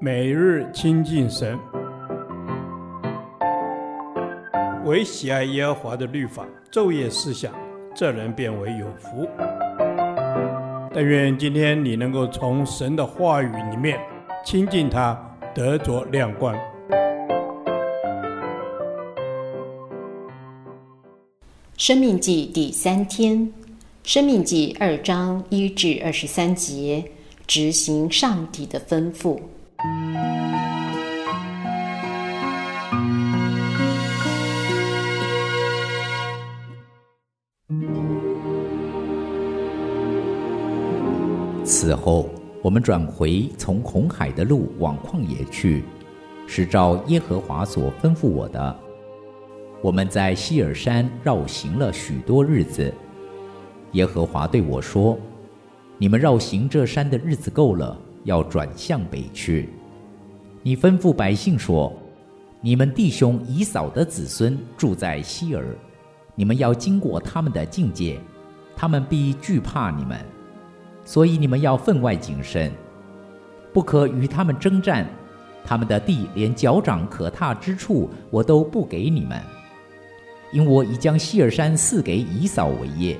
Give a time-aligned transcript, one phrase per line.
[0.00, 1.58] 每日亲近神，
[4.84, 7.54] 唯喜爱耶和华的律法，昼夜思想，
[7.94, 9.26] 这人便为有福。
[10.92, 13.98] 但愿今天你能够从神的话语里面
[14.44, 15.18] 亲近他，
[15.54, 16.54] 得着亮光。
[21.76, 23.50] 生命记第三天，
[24.02, 27.04] 生命记二章一至二十三节，
[27.46, 29.40] 执行上帝的吩咐。
[41.64, 42.28] 此后，
[42.60, 45.82] 我们转回从红海的路往旷野去，
[46.46, 48.76] 是照耶和华所吩咐我的。
[49.80, 52.92] 我们在希尔山绕行了许多日子。
[53.92, 55.18] 耶和华对我说
[55.96, 59.70] ：“你们绕行这山的日子够了，要转向北去。
[60.62, 61.90] 你吩咐百姓说：
[62.60, 65.74] 你们弟兄以扫的子孙住在希尔，
[66.34, 68.20] 你们要经过他们的境界，
[68.76, 70.20] 他们必惧怕你们。”
[71.04, 72.72] 所以你们要分外谨慎，
[73.72, 75.06] 不可与他们征战。
[75.66, 79.40] 他们的地连脚掌可踏之处，我都不给你们，
[80.52, 83.16] 因我已将西尔山赐给以扫为业。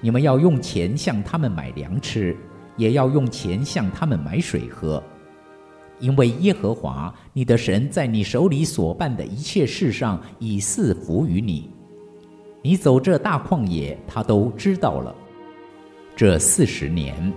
[0.00, 2.34] 你们要用钱向他们买粮吃，
[2.76, 5.02] 也要用钱向他们买水喝，
[5.98, 11.70] 因为耶和华你的神在你手里所办的一切事上已赐福于你。
[12.62, 15.14] 你走这大旷野，他都知道了。
[16.18, 17.32] 这四十年，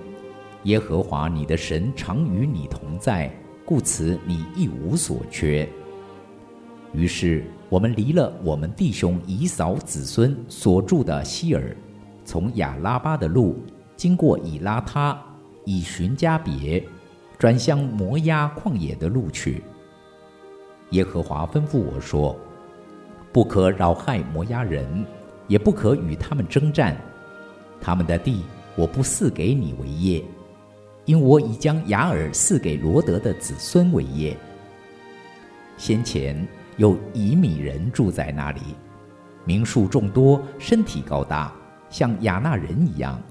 [0.64, 3.32] 耶和华你的神常与你同在，
[3.64, 5.70] 故此你一无所缺。
[6.92, 11.62] 于是我们离了我们弟兄以扫子孙所住的西珥，
[12.26, 13.56] 从亚拉巴的路
[13.96, 15.16] 经过以拉他，
[15.64, 16.84] 以寻迦别，
[17.38, 19.64] 转向摩押旷野的路去。
[20.90, 22.36] 耶和华吩咐我说：
[23.32, 25.06] 不可扰害摩押人，
[25.48, 26.98] 也不可与他们争战，
[27.80, 28.42] 他们的地。
[28.76, 30.24] 我不赐给你为业，
[31.06, 34.36] 因我已将雅尔赐给罗德的子孙为业。
[35.78, 38.62] 先前有以米人住在那里，
[39.46, 41.54] 名数众多，身体高大，
[41.90, 43.22] 像亚纳人一样。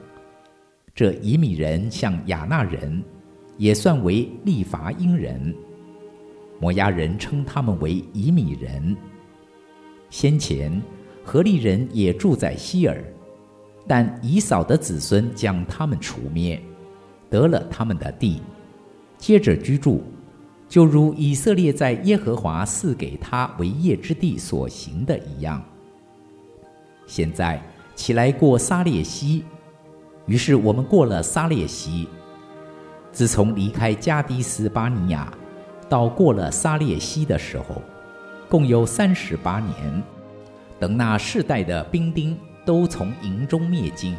[0.95, 3.03] 这以米人像亚纳人，
[3.57, 5.55] 也算为利伐因人。
[6.59, 8.95] 摩押人称他们为以米人。
[10.11, 10.83] 先前
[11.25, 13.03] 何利人也住在希尔。
[13.91, 16.63] 但以扫的子孙将他们除灭，
[17.29, 18.41] 得了他们的地，
[19.19, 20.01] 接着居住，
[20.69, 25.61] 就如以色列在耶和华赐给他为业之地所行的一样。
[27.05, 27.61] 现在
[27.97, 29.43] 起来过撒列西，
[30.27, 32.07] 于是我们过了撒列西。
[33.11, 35.33] 自从离开迦低斯巴尼亚，
[35.89, 37.83] 到过了撒列西的时候，
[38.49, 40.01] 共有三十八年。
[40.79, 42.39] 等那世代的兵丁。
[42.71, 44.15] 都从营中灭尽，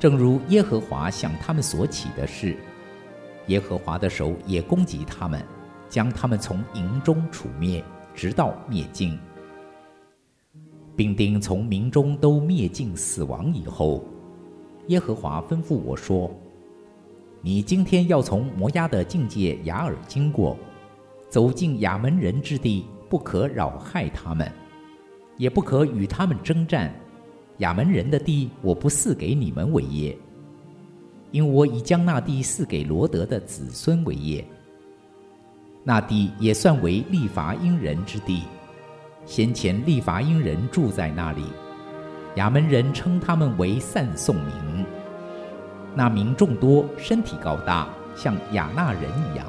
[0.00, 2.56] 正如耶和华向他们所起的事，
[3.46, 5.40] 耶和华的手也攻击他们，
[5.88, 9.16] 将他们从营中除灭，直到灭尽。
[10.96, 14.04] 兵丁从民中都灭尽死亡以后，
[14.88, 16.28] 耶和华吩咐我说
[17.40, 20.58] ：“你今天要从摩押的境界亚尔经过，
[21.28, 24.50] 走进亚扪人之地，不可扰害他们，
[25.36, 26.92] 也不可与他们征战。”
[27.58, 30.16] 亚门人的地，我不赐给你们为业，
[31.30, 34.44] 因我已将那地赐给罗德的子孙为业。
[35.82, 38.42] 那地也算为利乏音人之地，
[39.24, 41.44] 先前利乏音人住在那里，
[42.34, 44.84] 亚门人称他们为散送民。
[45.94, 49.02] 那民众多，身体高大，像亚衲人
[49.32, 49.46] 一样。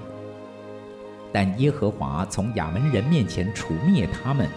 [1.33, 4.47] 但耶和华从亚门人面前除灭他们，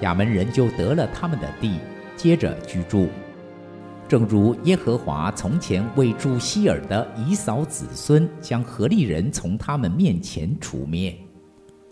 [0.00, 1.78] 亚门人就得了他们的地。
[2.16, 3.08] 接着居住，
[4.08, 11.14] 正如耶和华从前为住西尔的以扫子孙将何利人从他们面前除灭，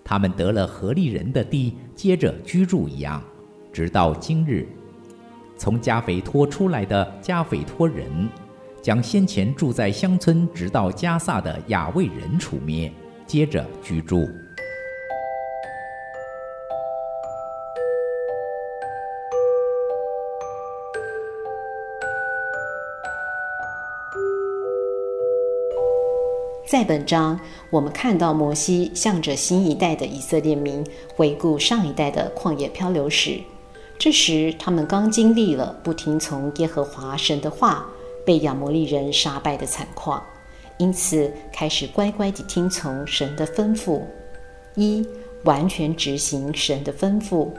[0.05, 3.23] 他们得了何利人的地，接着居住一样，
[3.73, 4.67] 直到今日。
[5.57, 8.29] 从加斐托出来的加斐托人，
[8.81, 12.93] 将先前住在乡村直到加萨的亚卫人除灭，
[13.27, 14.29] 接着居住。
[26.73, 27.39] 在本章，
[27.69, 30.83] 我们看到摩西向着新一代的以色列民
[31.15, 33.39] 回顾上一代的旷野漂流史。
[33.99, 37.85] 这时，他们刚经历了不听从耶和华神的话，
[38.25, 40.23] 被亚摩利人杀败的惨况，
[40.79, 44.01] 因此开始乖乖地听从神的吩咐。
[44.75, 45.07] 一、
[45.45, 47.51] 完全执行神的吩咐。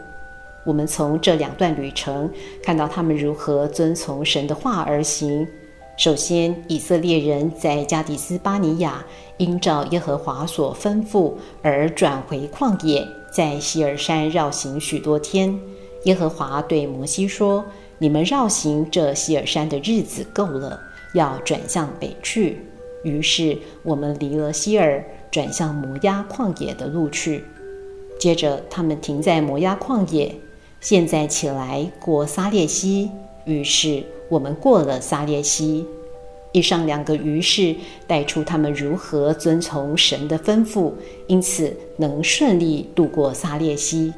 [0.66, 2.28] 我们从这两段旅程
[2.64, 5.48] 看到他们如何遵从神的话而行。
[5.96, 9.06] 首先，以色列人在加迪斯巴尼亚
[9.38, 15.58] 因照耶和华所吩咐而转回旷野，在希尔山绕行许多天。
[16.06, 17.64] 耶和华对摩西说
[18.00, 20.80] ：“你们绕行这希尔山的日子够了，
[21.14, 22.58] 要转向北去。”
[23.06, 27.44] 于是我们离了希尔，转向摩押旷野的路去。
[28.20, 30.34] 接着，他们停在摩押旷野。
[30.82, 33.12] 现在起来过撒列溪，
[33.46, 35.86] 于是我们过了撒烈西。
[36.52, 37.76] 以上两个于是
[38.06, 40.92] 带出他们如何遵从神的吩咐，
[41.26, 44.14] 因此能顺利度过撒烈西。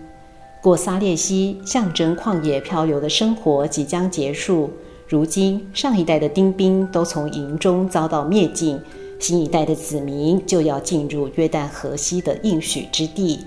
[0.61, 4.69] 过撒烈西象征旷野漂流的生活即将结束。
[5.07, 8.81] 如今上一代的丁宾都从营中遭到灭尽，
[9.19, 13.45] 新一代的子民就要进入约旦河西的应许之地。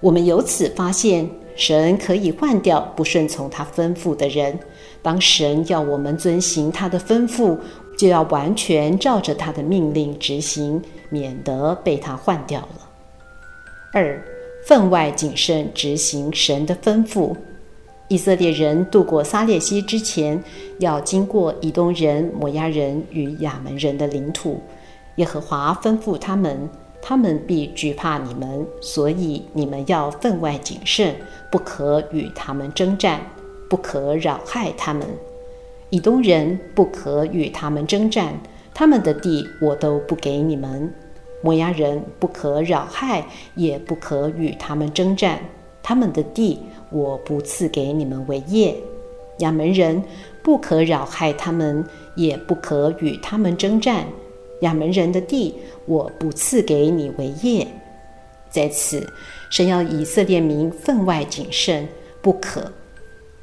[0.00, 1.28] 我们由此发现。
[1.60, 4.58] 神可以换掉不顺从他吩咐的人。
[5.02, 7.58] 当神要我们遵行他的吩咐，
[7.98, 10.80] 就要完全照着他的命令执行，
[11.10, 12.88] 免得被他换掉了。
[13.92, 14.24] 二，
[14.66, 17.36] 分外谨慎执行神的吩咐。
[18.08, 20.42] 以色列人渡过撒烈溪之前，
[20.78, 24.60] 要经过以东人、摩押人与亚门人的领土。
[25.16, 26.70] 耶和华吩咐他们。
[27.02, 31.14] 他们必惧怕你们，所以你们要分外谨慎，
[31.50, 33.20] 不可与他们争战，
[33.68, 35.06] 不可扰害他们。
[35.88, 38.34] 以东人不可与他们争战，
[38.72, 40.92] 他们的地我都不给你们。
[41.42, 45.40] 摩押人不可扰害，也不可与他们争战，
[45.82, 46.60] 他们的地
[46.90, 48.76] 我不赐给你们为业。
[49.38, 50.02] 亚扪人
[50.42, 51.82] 不可扰害他们，
[52.14, 54.04] 也不可与他们争战。
[54.60, 55.54] 亚门人的地，
[55.86, 57.66] 我不赐给你为业。
[58.50, 59.06] 在此，
[59.50, 61.88] 神要以色列民分外谨慎，
[62.20, 62.72] 不可。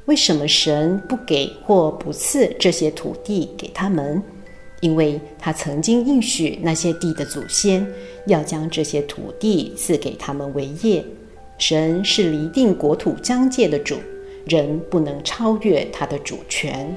[0.04, 4.22] 为什么神不给或不赐这些土地给他们？
[4.80, 7.86] 因为他曾经应许那些地的祖先，
[8.26, 11.04] 要将这些土地赐给他们为业。
[11.58, 13.96] 神是离定国土疆界的主，
[14.46, 16.96] 人不能超越他的主权。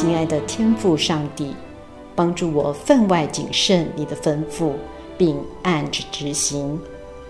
[0.00, 1.54] 亲爱的天父上帝，
[2.16, 4.72] 帮助我分外谨慎你的吩咐，
[5.18, 6.80] 并按着执行，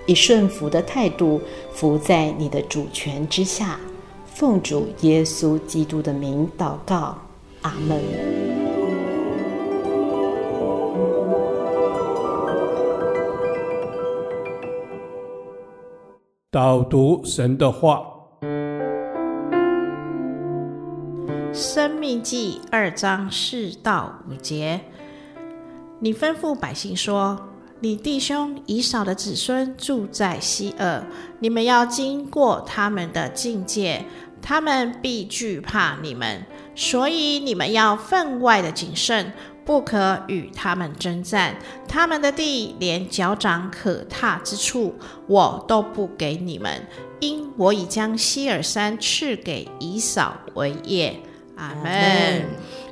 [0.07, 1.41] 以顺服的态度
[1.73, 3.81] 服在你的主权之下。
[4.25, 7.19] 奉主耶稣基督的名祷告，
[7.63, 8.01] 阿门。
[16.53, 18.10] 导读神的话。
[22.11, 24.81] 命记二章四到五节，
[26.01, 27.49] 你吩咐百姓说
[27.79, 31.07] ：“你弟兄以扫的子孙住在西尔，
[31.39, 34.05] 你们要经过他们的境界，
[34.43, 39.33] 他们必惧怕你们，所以你们要分外的谨慎，
[39.65, 41.55] 不可与他们争战。
[41.87, 44.97] 他们的地连脚掌可踏之处，
[45.29, 46.85] 我都不给你们，
[47.21, 51.21] 因我已将西尔山赐给以扫为业。”
[51.61, 52.43] 阿门。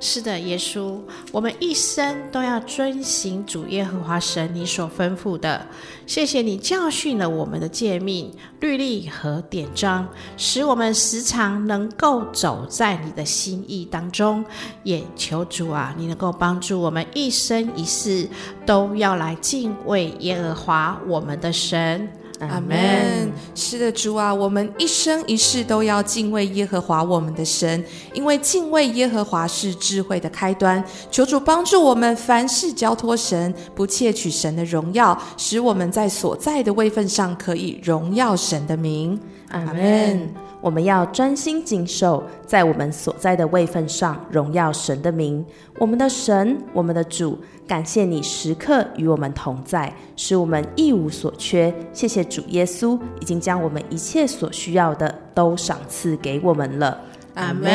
[0.01, 0.97] 是的，耶稣，
[1.33, 5.67] 我们一生都要遵行主耶和华神你所吩咐的。
[6.07, 10.07] 谢谢你教训了我们的诫命、律例和典章，
[10.37, 14.45] 使我们时常能够走在你的心意当中。
[14.85, 18.29] 也求主啊，你能够帮助我们一生一世
[18.65, 22.09] 都要来敬畏耶和华我们的神。
[22.41, 23.33] 阿门。
[23.55, 30.83] 是的，主啊，我们一生一世都要敬畏耶和华我们的神，因为敬畏耶和华是智慧的开端。
[31.11, 39.19] 求主帮助我们，凡事交托神，不窃取神的荣耀，使我们在所在的位份上可以荣耀神的名。
[39.51, 40.29] 阿门。
[40.61, 45.45] 我们要专心谨守，在我们所在的位份上荣耀神的名。
[45.79, 51.73] 我们的神，我们的主，感谢你时刻与我们同在，使我们一无所缺。
[51.93, 57.01] 谢谢主耶稣，已经将我们一切所需要的都赏赐给我们了。
[57.35, 57.71] 阿门。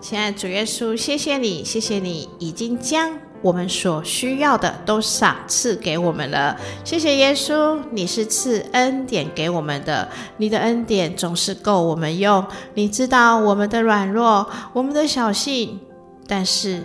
[0.00, 3.29] 亲爱的主耶稣，谢谢你，谢谢你已经将。
[3.42, 6.54] 我们所需要的都赏赐给我们了，
[6.84, 12.44] 谢谢耶稣，你是赐恩典给我们的，你的恩典总是够我们用。
[12.74, 15.80] 你知道我们的软弱，我们的小信，
[16.26, 16.82] 但是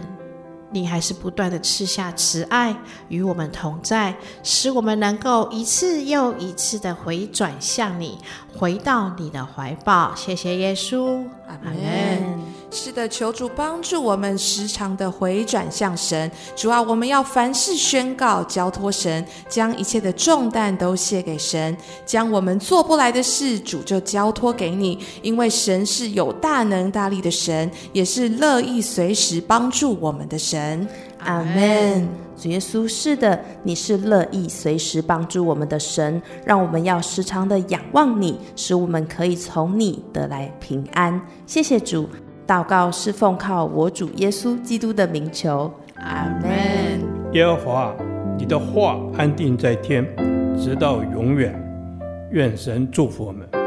[0.72, 2.76] 你还是不断地赐下慈爱
[3.10, 8.18] 与我们同在，使我们能够一次又一次地回转向你，
[8.58, 10.14] 回到你的怀抱。
[10.16, 12.55] 谢谢耶稣，阿门。
[12.76, 16.30] 是的，求主帮助我们时常的回转向神。
[16.58, 25.00] 主啊，我们要凡事宣告、交托神，将一切的重担都卸给神，将我们做不来的事，主就交托给你。
[25.22, 30.86] 因为神是有大能大力的神，也是乐意随时帮助我们的神。
[31.20, 32.06] 阿门。
[32.38, 41.20] 主耶稣，是的，你是乐意随时帮助我们的神，让我们要时常的仰望你，使我们可以从你得来平安。
[41.48, 42.10] 谢谢主。
[42.48, 46.52] 祷告是奉靠我主耶稣基督的名求，阿门。
[47.34, 47.96] 耶和华，
[48.38, 50.06] 你的话安定在天，
[50.58, 51.60] 直到永远。
[52.32, 53.65] 愿神祝福我们。